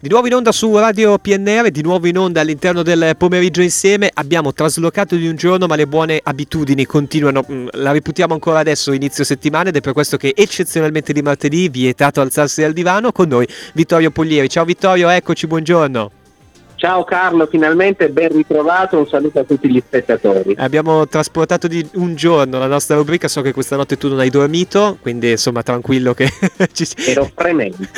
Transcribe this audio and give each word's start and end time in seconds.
Di 0.00 0.08
nuovo 0.08 0.28
in 0.28 0.34
onda 0.34 0.52
su 0.52 0.78
Radio 0.78 1.18
PNR, 1.18 1.70
di 1.70 1.82
nuovo 1.82 2.06
in 2.06 2.16
onda 2.16 2.40
all'interno 2.40 2.84
del 2.84 3.16
pomeriggio 3.16 3.62
insieme. 3.62 4.08
Abbiamo 4.14 4.52
traslocato 4.52 5.16
di 5.16 5.26
un 5.26 5.34
giorno, 5.34 5.66
ma 5.66 5.74
le 5.74 5.88
buone 5.88 6.20
abitudini 6.22 6.86
continuano. 6.86 7.44
Mm, 7.50 7.66
la 7.72 7.90
riputiamo 7.90 8.32
ancora 8.32 8.60
adesso, 8.60 8.92
inizio 8.92 9.24
settimana, 9.24 9.70
ed 9.70 9.76
è 9.76 9.80
per 9.80 9.94
questo 9.94 10.16
che 10.16 10.34
eccezionalmente 10.36 11.12
di 11.12 11.20
martedì, 11.20 11.68
vietato 11.68 12.20
alzarsi 12.20 12.60
dal 12.60 12.74
divano, 12.74 13.10
con 13.10 13.26
noi 13.26 13.48
Vittorio 13.74 14.12
Puglieri. 14.12 14.48
Ciao 14.48 14.64
Vittorio, 14.64 15.08
eccoci, 15.08 15.48
buongiorno. 15.48 16.17
Ciao 16.78 17.02
Carlo, 17.02 17.48
finalmente 17.48 18.08
ben 18.08 18.28
ritrovato, 18.28 18.98
un 18.98 19.08
saluto 19.08 19.40
a 19.40 19.42
tutti 19.42 19.68
gli 19.68 19.82
spettatori. 19.84 20.54
Abbiamo 20.58 21.08
trasportato 21.08 21.66
di 21.66 21.84
un 21.94 22.14
giorno 22.14 22.56
la 22.56 22.68
nostra 22.68 22.94
rubrica, 22.94 23.26
so 23.26 23.40
che 23.42 23.52
questa 23.52 23.74
notte 23.74 23.98
tu 23.98 24.08
non 24.08 24.20
hai 24.20 24.30
dormito, 24.30 24.96
quindi 25.00 25.32
insomma 25.32 25.64
tranquillo 25.64 26.14
che 26.14 26.30
ci 26.72 26.86
Ero 27.04 27.32
fremente. 27.34 27.88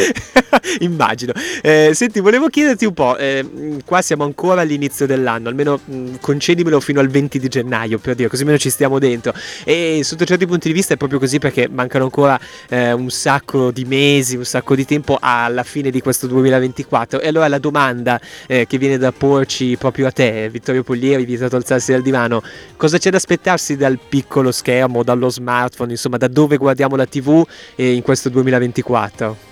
Immagino. 0.81 1.35
Eh, 1.61 1.91
senti, 1.93 2.21
volevo 2.21 2.49
chiederti 2.49 2.87
un 2.87 2.95
po', 2.95 3.19
eh, 3.19 3.47
qua 3.85 4.01
siamo 4.01 4.25
ancora 4.25 4.63
all'inizio 4.63 5.05
dell'anno, 5.05 5.51
almeno 5.51 5.79
mh, 5.85 6.15
concedimelo 6.19 6.81
fino 6.81 7.01
al 7.01 7.09
20 7.09 7.39
di 7.39 7.49
gennaio, 7.49 7.99
per 7.99 8.15
dire, 8.15 8.31
così 8.31 8.41
almeno 8.41 8.59
ci 8.59 8.71
stiamo 8.71 8.99
dentro. 8.99 9.35
E 9.63 10.01
sotto 10.05 10.25
certi 10.25 10.47
punti 10.47 10.69
di 10.69 10.75
vista 10.75 10.95
è 10.95 10.97
proprio 10.97 11.19
così 11.19 11.39
perché 11.39 11.69
mancano 11.71 12.05
ancora 12.05 12.41
eh, 12.71 12.93
un 12.93 13.11
sacco 13.11 13.71
di 13.73 13.85
mesi, 13.85 14.37
un 14.37 14.47
sacco 14.47 14.75
di 14.75 14.87
tempo 14.87 15.19
alla 15.21 15.65
fine 15.65 15.91
di 15.91 16.01
questo 16.01 16.27
2024. 16.27 17.21
E 17.21 17.29
allora 17.29 17.47
la 17.47 17.59
domanda 17.59 18.19
eh, 18.47 18.69
che 18.71 18.79
viene 18.79 18.99
da 18.99 19.11
porci 19.11 19.77
proprio 19.77 20.07
a 20.07 20.13
te, 20.13 20.49
Vittorio 20.49 20.85
Puglieri, 20.85 21.25
vietato 21.25 21.57
alzarsi 21.57 21.91
dal 21.91 22.03
divano, 22.03 22.41
cosa 22.77 22.99
c'è 22.99 23.11
da 23.11 23.17
aspettarsi 23.17 23.77
dal 23.77 23.99
piccolo 23.99 24.53
schermo, 24.53 25.03
dallo 25.03 25.29
smartphone, 25.29 25.91
insomma 25.91 26.19
da 26.19 26.29
dove 26.29 26.57
guardiamo 26.57 26.95
la 26.95 27.05
tv 27.05 27.45
eh, 27.75 27.93
in 27.93 28.03
questo 28.03 28.29
2024? 28.29 29.49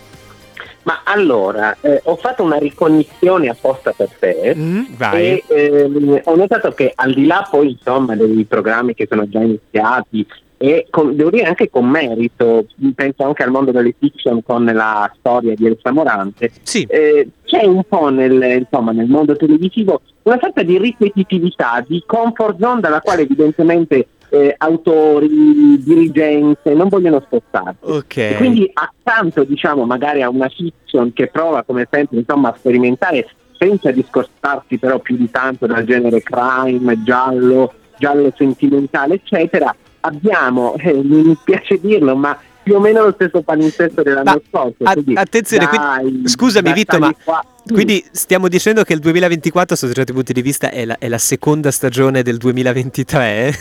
Ma 0.85 1.01
allora, 1.03 1.77
eh, 1.81 2.01
ho 2.05 2.15
fatto 2.15 2.45
una 2.45 2.59
ricognizione 2.59 3.49
apposta 3.49 3.91
per 3.91 4.09
te 4.21 4.55
mm, 4.55 4.85
e 5.13 5.43
ehm, 5.49 6.21
ho 6.23 6.37
notato 6.37 6.71
che 6.71 6.93
al 6.95 7.13
di 7.13 7.27
là 7.27 7.45
poi 7.51 7.73
insomma 7.73 8.15
dei 8.15 8.45
programmi 8.45 8.95
che 8.95 9.09
sono 9.11 9.29
già 9.29 9.41
iniziati 9.41 10.25
e 10.59 10.89
con, 10.91 11.15
devo 11.15 11.31
dire 11.31 11.45
anche 11.47 11.71
con 11.71 11.89
merito, 11.89 12.67
penso 12.95 13.25
anche 13.25 13.45
al 13.45 13.51
mondo 13.51 13.71
delle 13.71 13.95
fiction 13.97 14.43
con 14.43 14.65
la 14.65 15.11
storia 15.17 15.55
di 15.55 15.67
Elsa 15.67 15.93
Morante, 15.93 16.51
sì. 16.63 16.83
eh, 16.83 17.29
c'è 17.45 17.65
un 17.65 17.85
po' 17.89 18.11
nel, 18.11 18.59
insomma, 18.59 18.91
nel 18.93 19.07
mondo 19.07 19.37
televisivo 19.37 20.03
una 20.23 20.39
sorta 20.41 20.63
di 20.63 20.77
ripetitività, 20.77 21.83
di 21.87 22.03
comfort 22.05 22.59
zone 22.59 22.81
dalla 22.81 23.01
quale 23.01 23.23
evidentemente 23.23 24.09
eh, 24.31 24.55
autori, 24.59 25.83
dirigenze 25.83 26.75
non 26.75 26.89
vogliono 26.89 27.21
spostarsi. 27.25 27.79
Okay. 27.81 28.37
quindi 28.37 28.71
accanto 28.73 29.45
diciamo 29.45 29.85
magari 29.87 30.23
a 30.23 30.29
una 30.29 30.49
fiction 30.49 31.13
che 31.13 31.29
prova 31.29 31.63
come 31.63 31.87
sempre 31.91 32.19
insomma, 32.19 32.51
a 32.51 32.57
sperimentare 32.59 33.29
senza 33.57 33.91
discostarsi 33.91 34.77
però 34.79 34.99
più 34.99 35.17
di 35.17 35.31
tanto 35.31 35.67
dal 35.67 35.85
genere 35.85 36.23
crime, 36.23 37.03
giallo, 37.03 37.73
giallo 37.97 38.33
sentimentale 38.37 39.15
eccetera, 39.15 39.75
abbiamo, 40.01 40.75
eh, 40.77 40.93
mi 41.03 41.37
piace 41.45 41.79
dirlo, 41.81 42.17
ma 42.17 42.39
più 42.69 42.77
o 42.77 42.81
meno 42.81 43.03
lo 43.03 43.13
stesso 43.13 43.41
palinsesto 43.41 44.03
dell'anno 44.03 44.43
scorso. 44.47 44.77
Attenzione, 45.15 45.69
dai, 45.73 46.01
quindi, 46.03 46.29
scusami 46.29 46.73
Vitto, 46.75 46.99
ma 46.99 47.15
qua. 47.25 47.43
quindi 47.67 48.05
stiamo 48.11 48.47
dicendo 48.49 48.83
che 48.83 48.93
il 48.93 48.99
2024 48.99 49.75
sotto 49.75 49.95
certi 49.95 50.13
punti 50.13 50.35
di 50.35 50.43
vista 50.43 50.71
è 50.71 50.85
la, 50.85 50.99
è 50.99 51.09
la 51.09 51.17
seconda 51.17 51.71
stagione 51.71 52.23
del 52.23 52.37
2023? 52.37 53.55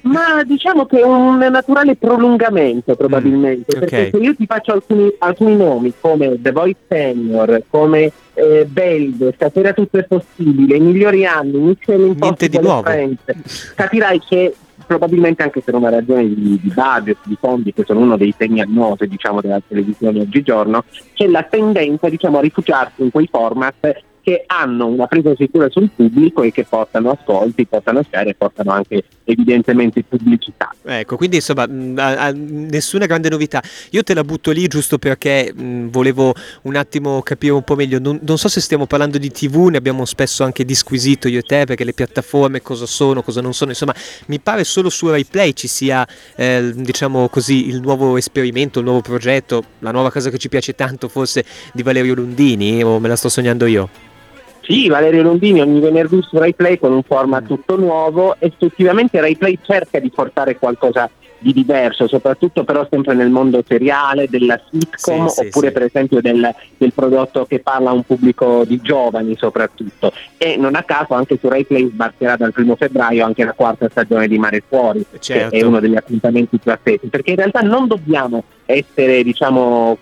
ma 0.04 0.42
diciamo 0.44 0.86
che 0.86 1.00
è 1.00 1.04
un 1.04 1.36
naturale 1.36 1.96
prolungamento 1.96 2.96
probabilmente, 2.96 3.76
mm, 3.76 3.80
perché 3.80 3.96
okay. 4.06 4.10
se 4.12 4.16
io 4.16 4.34
ti 4.34 4.46
faccio 4.46 4.72
alcuni, 4.72 5.14
alcuni 5.18 5.54
nomi 5.54 5.92
come 6.00 6.40
The 6.40 6.50
Voice 6.50 6.78
Senior, 6.88 7.64
come 7.68 8.10
eh, 8.32 8.64
Belde, 8.64 9.32
Stasera 9.34 9.74
tutto 9.74 9.98
è 9.98 10.04
possibile, 10.04 10.76
I 10.76 10.80
migliori 10.80 11.26
anni, 11.26 11.58
Mission 11.58 12.00
Impossible 12.00 12.80
Friends, 12.82 13.74
capirai 13.74 14.22
che 14.26 14.54
probabilmente 14.88 15.42
anche 15.42 15.60
per 15.60 15.74
una 15.74 15.90
ragione 15.90 16.26
di, 16.26 16.58
di 16.60 16.72
budget, 16.74 17.18
di 17.24 17.36
fondi, 17.38 17.74
che 17.74 17.84
sono 17.84 18.00
uno 18.00 18.16
dei 18.16 18.34
temi 18.34 18.62
annosi 18.62 19.06
diciamo, 19.06 19.42
della 19.42 19.60
televisione 19.68 20.20
oggigiorno, 20.20 20.82
c'è 21.12 21.26
la 21.26 21.42
tendenza 21.42 22.08
diciamo, 22.08 22.38
a 22.38 22.40
rifugiarsi 22.40 23.02
in 23.02 23.10
quei 23.10 23.28
format 23.30 24.06
che 24.28 24.44
hanno 24.46 24.88
una 24.88 25.06
presa 25.06 25.34
sicura 25.34 25.70
sul 25.70 25.88
pubblico 25.88 26.42
e 26.42 26.52
che 26.52 26.64
portano 26.64 27.12
ascolti, 27.12 27.64
portano 27.64 28.02
share 28.02 28.28
e 28.28 28.34
portano 28.34 28.72
anche 28.72 29.02
evidentemente 29.24 30.04
pubblicità. 30.04 30.70
Ecco, 30.84 31.16
quindi 31.16 31.36
insomma 31.36 31.62
a, 31.62 32.30
nessuna 32.34 33.06
grande 33.06 33.30
novità. 33.30 33.62
Io 33.92 34.02
te 34.02 34.12
la 34.12 34.24
butto 34.24 34.50
lì 34.50 34.66
giusto 34.66 34.98
perché 34.98 35.50
mh, 35.54 35.88
volevo 35.88 36.34
un 36.62 36.76
attimo 36.76 37.22
capire 37.22 37.54
un 37.54 37.62
po' 37.62 37.74
meglio. 37.74 37.98
Non, 37.98 38.18
non, 38.22 38.36
so 38.36 38.48
se 38.48 38.60
stiamo 38.60 38.84
parlando 38.84 39.16
di 39.16 39.30
TV, 39.30 39.68
ne 39.68 39.78
abbiamo 39.78 40.04
spesso 40.04 40.44
anche 40.44 40.66
disquisito 40.66 41.26
io 41.26 41.38
e 41.38 41.42
te 41.42 41.64
perché 41.64 41.84
le 41.84 41.94
piattaforme 41.94 42.60
cosa 42.60 42.84
sono, 42.84 43.22
cosa 43.22 43.40
non 43.40 43.54
sono. 43.54 43.70
Insomma, 43.70 43.94
mi 44.26 44.40
pare 44.40 44.62
solo 44.64 44.90
su 44.90 45.08
RaiPlay 45.08 45.54
ci 45.54 45.68
sia, 45.68 46.06
eh, 46.36 46.70
diciamo 46.74 47.30
così, 47.30 47.68
il 47.68 47.80
nuovo 47.80 48.18
esperimento, 48.18 48.80
il 48.80 48.84
nuovo 48.84 49.00
progetto, 49.00 49.64
la 49.78 49.90
nuova 49.90 50.10
cosa 50.10 50.28
che 50.28 50.36
ci 50.36 50.50
piace 50.50 50.74
tanto 50.74 51.08
forse 51.08 51.46
di 51.72 51.82
Valerio 51.82 52.12
Lundini 52.12 52.82
o 52.84 52.98
me 52.98 53.08
la 53.08 53.16
sto 53.16 53.30
sognando 53.30 53.64
io? 53.64 53.88
Sì, 54.68 54.86
Valerio 54.86 55.22
Londini 55.22 55.62
ogni 55.62 55.80
venerdì 55.80 56.20
su 56.20 56.36
RaiPlay 56.36 56.78
con 56.78 56.92
un 56.92 57.02
format 57.02 57.46
tutto 57.46 57.78
nuovo. 57.78 58.36
Effettivamente 58.38 59.18
RaiPlay 59.18 59.58
cerca 59.62 59.98
di 59.98 60.10
portare 60.10 60.58
qualcosa 60.58 61.08
di 61.38 61.54
diverso, 61.54 62.06
soprattutto 62.06 62.64
però 62.64 62.86
sempre 62.90 63.14
nel 63.14 63.30
mondo 63.30 63.64
seriale, 63.66 64.28
della 64.28 64.60
sitcom 64.70 65.28
sì, 65.28 65.46
oppure 65.46 65.68
sì, 65.68 65.72
per 65.72 65.82
esempio 65.84 66.20
del, 66.20 66.54
del, 66.76 66.92
prodotto 66.92 67.46
che 67.46 67.60
parla 67.60 67.90
a 67.90 67.94
un 67.94 68.02
pubblico 68.02 68.64
di 68.66 68.78
giovani 68.82 69.34
soprattutto. 69.38 70.12
E 70.36 70.58
non 70.58 70.74
a 70.74 70.82
caso 70.82 71.14
anche 71.14 71.38
su 71.40 71.48
RaiPlay 71.48 71.88
sbarcherà 71.88 72.36
dal 72.36 72.52
primo 72.52 72.76
febbraio 72.76 73.24
anche 73.24 73.44
la 73.44 73.54
quarta 73.54 73.88
stagione 73.88 74.28
di 74.28 74.36
Mare 74.36 74.62
Fuori, 74.68 75.02
certo. 75.18 75.48
che 75.48 75.60
è 75.60 75.62
uno 75.62 75.80
degli 75.80 75.96
appuntamenti 75.96 76.58
più 76.58 76.70
attesi, 76.70 77.06
perché 77.06 77.30
in 77.30 77.36
realtà 77.36 77.60
non 77.60 77.86
dobbiamo 77.86 78.44
essere 78.70 79.22
diciamo 79.22 79.96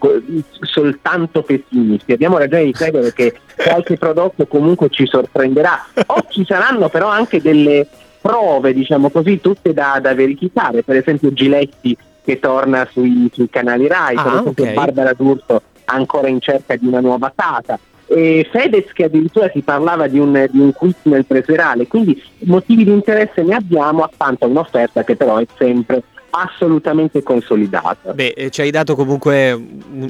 soltanto 0.60 1.42
pessimisti, 1.42 2.12
abbiamo 2.12 2.36
ragione 2.36 2.64
di 2.64 2.72
credere 2.72 3.12
che 3.12 3.38
qualche 3.54 3.96
prodotto 3.96 4.46
comunque 4.46 4.88
ci 4.90 5.06
sorprenderà 5.06 5.86
o 6.06 6.24
ci 6.28 6.44
saranno 6.44 6.88
però 6.88 7.06
anche 7.06 7.40
delle 7.40 7.86
prove, 8.20 8.74
diciamo 8.74 9.10
così, 9.10 9.40
tutte 9.40 9.72
da, 9.72 10.00
da 10.02 10.12
verificare, 10.14 10.82
per 10.82 10.96
esempio 10.96 11.32
Giletti 11.32 11.96
che 12.24 12.40
torna 12.40 12.88
sui, 12.90 13.30
sui 13.32 13.48
canali 13.48 13.86
RAI, 13.86 14.16
ah, 14.16 14.22
per 14.22 14.32
esempio 14.32 14.64
okay. 14.64 14.74
Barbara 14.74 15.12
D'Urso 15.12 15.62
ancora 15.84 16.26
in 16.26 16.40
cerca 16.40 16.74
di 16.74 16.88
una 16.88 16.98
nuova 16.98 17.32
casa. 17.32 17.78
E 18.08 18.48
Fedez 18.50 18.92
che 18.92 19.04
addirittura 19.04 19.48
si 19.52 19.60
parlava 19.60 20.08
di 20.08 20.18
un, 20.18 20.44
di 20.50 20.58
un 20.58 20.72
quiz 20.72 20.96
nel 21.02 21.24
preserale, 21.24 21.86
quindi 21.86 22.20
motivi 22.40 22.82
di 22.82 22.92
interesse 22.92 23.42
ne 23.42 23.54
abbiamo 23.54 24.02
accanto 24.02 24.44
a 24.44 24.48
un'offerta 24.48 25.04
che 25.04 25.14
però 25.14 25.38
è 25.38 25.46
sempre 25.56 26.02
assolutamente 26.36 27.22
consolidata. 27.22 28.12
Beh, 28.12 28.34
eh, 28.36 28.50
ci 28.50 28.60
hai 28.60 28.70
dato 28.70 28.94
comunque 28.94 29.58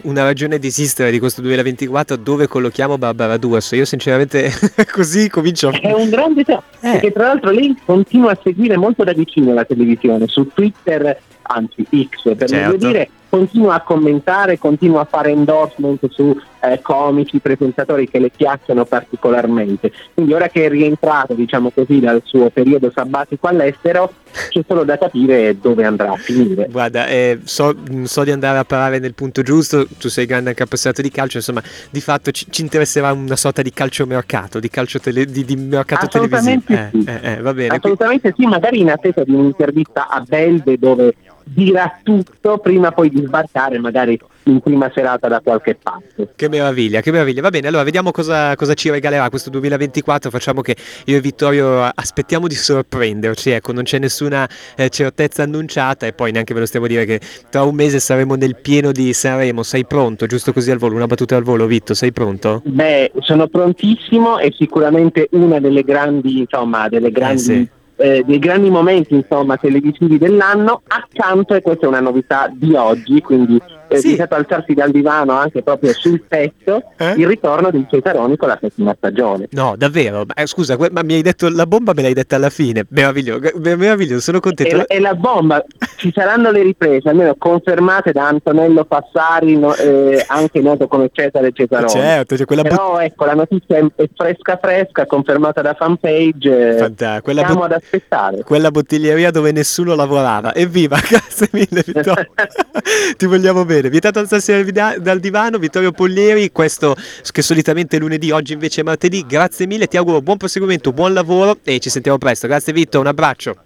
una 0.02 0.24
ragione 0.24 0.58
di 0.58 0.66
esistere 0.66 1.10
di 1.10 1.18
questo 1.18 1.40
2024 1.40 2.16
dove 2.16 2.48
collochiamo 2.48 2.98
Barbara 2.98 3.36
Duas. 3.36 3.70
Io 3.72 3.84
sinceramente 3.84 4.50
così 4.92 5.28
comincio. 5.28 5.70
È 5.70 5.92
un 5.92 6.08
grande 6.08 6.42
tema, 6.44 6.62
eh. 6.80 6.90
perché 6.92 7.12
tra 7.12 7.26
l'altro 7.28 7.50
lei 7.50 7.76
continua 7.84 8.32
a 8.32 8.38
seguire 8.42 8.76
molto 8.76 9.04
da 9.04 9.12
vicino 9.12 9.54
la 9.54 9.64
televisione, 9.64 10.26
su 10.26 10.48
Twitter, 10.52 11.16
anzi 11.42 11.84
X 11.84 12.34
per 12.36 12.48
certo. 12.48 12.54
meglio 12.54 12.76
dire, 12.76 13.08
continua 13.28 13.74
a 13.74 13.80
commentare, 13.80 14.58
continua 14.58 15.02
a 15.02 15.04
fare 15.04 15.30
endorsement 15.30 16.08
su 16.10 16.38
eh, 16.60 16.80
comici, 16.80 17.38
presentatori 17.38 18.08
che 18.08 18.18
le 18.18 18.30
piacciono 18.30 18.84
particolarmente. 18.84 19.92
Quindi 20.14 20.32
ora 20.32 20.48
che 20.48 20.64
è 20.64 20.68
rientrato, 20.68 21.34
diciamo 21.34 21.70
così, 21.70 22.00
dal 22.00 22.22
suo 22.24 22.50
periodo 22.50 22.90
sabbatico 22.94 23.46
all'estero, 23.46 24.12
c'è 24.50 24.62
solo 24.66 24.84
da 24.84 24.98
capire 24.98 25.58
dove 25.58 25.84
andrà 25.84 26.12
a 26.12 26.16
finire. 26.16 26.68
Guarda, 26.70 27.06
eh, 27.06 27.40
so, 27.44 27.74
so, 28.04 28.24
di 28.24 28.30
andare 28.30 28.58
a 28.58 28.64
parare 28.64 28.98
nel 28.98 29.14
punto 29.14 29.42
giusto, 29.42 29.86
tu 29.98 30.08
sei 30.08 30.26
grande 30.26 30.50
anche 30.50 30.62
appassionato 30.62 31.02
di 31.02 31.10
calcio, 31.10 31.38
insomma, 31.38 31.62
di 31.90 32.00
fatto 32.00 32.30
ci, 32.30 32.46
ci 32.50 32.62
interesserà 32.62 33.12
una 33.12 33.36
sorta 33.36 33.62
di 33.62 33.72
calciomercato, 33.72 34.60
di 34.60 34.68
calcio 34.68 34.98
tele, 34.98 35.24
di, 35.26 35.44
di 35.44 35.56
mercato 35.56 36.06
televisivo. 36.06 36.62
Eh, 36.66 36.88
sì. 36.92 37.04
Eh, 37.06 37.32
eh, 37.32 37.40
va 37.40 37.54
bene. 37.54 37.76
Assolutamente 37.76 38.34
sì, 38.36 38.46
magari 38.46 38.80
in 38.80 38.90
attesa 38.90 39.22
di 39.24 39.32
un'intervista 39.32 40.08
a 40.08 40.20
Belve 40.20 40.78
dove 40.78 41.14
dirà 41.48 42.00
tutto 42.02 42.58
prima 42.58 42.90
poi 42.90 43.08
di 43.08 43.22
sbarcare 43.24 43.78
magari 43.78 44.18
in 44.44 44.60
prima 44.60 44.90
serata 44.92 45.28
da 45.28 45.40
qualche 45.40 45.76
parte. 45.80 46.32
Che 46.34 46.48
meraviglia, 46.48 47.00
che 47.00 47.10
meraviglia. 47.10 47.40
Va 47.40 47.50
bene, 47.50 47.68
allora 47.68 47.82
vediamo 47.82 48.10
cosa, 48.10 48.54
cosa, 48.56 48.74
ci 48.74 48.90
regalerà 48.90 49.28
questo 49.28 49.50
2024. 49.50 50.30
Facciamo 50.30 50.60
che 50.60 50.76
io 51.06 51.16
e 51.16 51.20
Vittorio 51.20 51.82
aspettiamo 51.82 52.46
di 52.46 52.54
sorprenderci, 52.54 53.50
ecco, 53.50 53.72
non 53.72 53.84
c'è 53.84 53.98
nessuna 53.98 54.48
eh, 54.76 54.88
certezza 54.88 55.42
annunciata 55.42 56.06
e 56.06 56.12
poi 56.12 56.32
neanche 56.32 56.54
ve 56.54 56.60
lo 56.60 56.66
stiamo 56.66 56.86
a 56.86 56.88
dire 56.88 57.04
che 57.04 57.20
tra 57.50 57.62
un 57.62 57.74
mese 57.74 58.00
saremo 58.00 58.34
nel 58.34 58.56
pieno 58.56 58.92
di 58.92 59.12
Sanremo. 59.12 59.62
Sei 59.62 59.84
pronto? 59.84 60.26
Giusto 60.26 60.52
così 60.52 60.70
al 60.70 60.78
volo, 60.78 60.94
una 60.94 61.06
battuta 61.06 61.36
al 61.36 61.42
volo, 61.42 61.66
Vitto, 61.66 61.94
sei 61.94 62.12
pronto? 62.12 62.62
Beh, 62.64 63.12
sono 63.20 63.48
prontissimo 63.48 64.38
e 64.38 64.52
sicuramente 64.56 65.28
una 65.32 65.58
delle 65.60 65.82
grandi, 65.82 66.40
insomma, 66.40 66.88
delle 66.88 67.10
grandi 67.10 67.34
eh 67.34 67.38
sì 67.38 67.75
eh, 67.96 68.22
dei 68.24 68.38
grandi 68.38 68.70
momenti 68.70 69.14
insomma, 69.14 69.56
televisivi 69.56 70.18
dell'anno, 70.18 70.82
accanto, 70.86 71.54
e 71.54 71.62
questa 71.62 71.86
è 71.86 71.88
una 71.88 72.00
novità 72.00 72.50
di 72.52 72.74
oggi, 72.74 73.20
quindi 73.20 73.60
eh, 73.88 73.98
Sì. 73.98 74.08
vietato 74.08 74.34
alzarsi 74.34 74.74
dal 74.74 74.90
divano 74.90 75.32
anche 75.32 75.62
proprio 75.62 75.92
sul 75.92 76.22
tetto, 76.28 76.82
Eh? 76.96 77.14
il 77.16 77.26
ritorno 77.26 77.70
di 77.70 77.86
Cesaroni 77.88 78.36
con 78.36 78.48
la 78.48 78.58
settima 78.60 78.94
stagione. 78.96 79.48
No, 79.50 79.74
davvero. 79.76 80.24
Ma, 80.26 80.34
eh, 80.34 80.46
scusa, 80.46 80.76
ma 80.90 81.02
mi 81.02 81.14
hai 81.14 81.22
detto 81.22 81.48
la 81.48 81.66
bomba, 81.66 81.92
me 81.94 82.02
l'hai 82.02 82.14
detta 82.14 82.36
alla 82.36 82.50
fine. 82.50 82.84
Meraviglioso, 82.88 83.50
meraviglioso, 83.58 84.20
sono 84.20 84.40
contento. 84.40 84.86
E, 84.88 84.96
e 84.96 85.00
la 85.00 85.14
bomba, 85.14 85.62
ci 85.96 86.10
saranno 86.14 86.50
le 86.50 86.62
riprese, 86.62 87.08
almeno 87.08 87.34
confermate 87.38 88.12
da 88.12 88.26
Antonello 88.28 88.84
Passari, 88.84 89.56
no- 89.56 89.74
eh, 89.74 90.24
anche 90.28 90.60
noto 90.60 90.86
come 90.88 91.10
Cesare 91.12 91.52
Cesaroni. 91.52 91.90
Certo, 91.90 92.34
c'è 92.36 92.44
quella 92.44 92.62
bot- 92.62 92.74
Però 92.74 92.98
ecco, 93.00 93.24
la 93.24 93.34
notizia 93.34 93.76
è, 93.78 93.84
è 93.94 94.08
fresca 94.14 94.58
fresca, 94.60 95.06
confermata 95.06 95.62
da 95.62 95.74
fanpage, 95.74 96.76
eh, 96.96 97.20
quella 97.22 97.42
stiamo 97.42 97.60
bot- 97.60 97.72
ad 97.72 97.80
aspettare. 97.82 98.42
quella 98.42 98.70
bottiglieria 98.70 99.30
dove 99.30 99.52
nessuno 99.52 99.94
lavorava. 99.94 100.54
Evviva, 100.54 100.96
grazie 101.08 101.48
mille 101.52 101.82
Vittorio. 101.84 102.26
Ti 103.16 103.26
vogliamo 103.26 103.64
bene. 103.64 103.75
Vietato 103.82 104.18
alzarsi 104.18 104.70
dal, 104.72 105.00
dal 105.00 105.20
divano, 105.20 105.58
Vittorio 105.58 105.92
Pollieri, 105.92 106.50
questo 106.52 106.94
che 107.30 107.42
solitamente 107.42 107.96
è 107.96 108.00
lunedì, 108.00 108.30
oggi 108.30 108.52
invece 108.52 108.80
è 108.80 108.84
martedì. 108.84 109.24
Grazie 109.26 109.66
mille, 109.66 109.86
ti 109.86 109.96
auguro 109.96 110.20
buon 110.22 110.36
proseguimento, 110.36 110.92
buon 110.92 111.12
lavoro 111.12 111.58
e 111.62 111.78
ci 111.78 111.90
sentiamo 111.90 112.18
presto. 112.18 112.46
Grazie 112.46 112.72
Vitto, 112.72 113.00
un 113.00 113.06
abbraccio. 113.06 113.56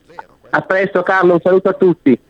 A 0.50 0.60
presto 0.62 1.02
Carlo, 1.02 1.34
un 1.34 1.40
saluto 1.40 1.68
a 1.68 1.74
tutti. 1.74 2.18